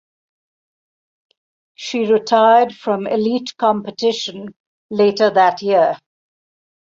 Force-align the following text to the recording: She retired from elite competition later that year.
She 1.75 2.11
retired 2.11 2.73
from 2.75 3.05
elite 3.05 3.53
competition 3.59 4.55
later 4.89 5.29
that 5.29 5.61
year. 5.61 5.99